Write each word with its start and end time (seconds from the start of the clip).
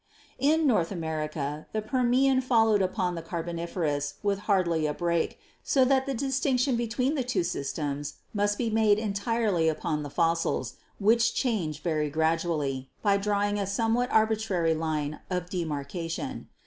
In 0.39 0.65
North 0.65 0.91
America 0.91 1.67
the 1.73 1.81
Permian 1.83 2.41
followed 2.41 2.81
upon 2.81 3.13
the 3.13 3.21
Car 3.21 3.43
boniferous 3.43 4.15
with 4.23 4.39
hardly 4.49 4.87
a 4.87 4.95
break, 4.95 5.37
so 5.63 5.85
that 5.85 6.07
the 6.07 6.15
distinction 6.15 6.75
be 6.75 6.87
tween 6.87 7.13
the 7.13 7.23
two 7.23 7.43
systems 7.43 8.15
must 8.33 8.57
be 8.57 8.71
made 8.71 8.97
entirely 8.97 9.69
upon 9.69 10.01
the 10.01 10.09
fossils, 10.09 10.73
which 10.97 11.35
change 11.35 11.83
very 11.83 12.09
gradually, 12.09 12.89
by 13.03 13.15
drawing 13.17 13.59
a 13.59 13.67
some 13.67 13.93
what 13.93 14.09
arbitrary 14.11 14.73
line 14.73 15.19
of 15.29 15.51
demarcation. 15.51 16.49